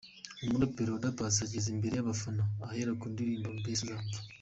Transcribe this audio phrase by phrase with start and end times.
[0.43, 4.19] Umuraperi Oda Paccy ageze imbere y’abafana ahera ku ndirimbo ’Mbese nzapfa’.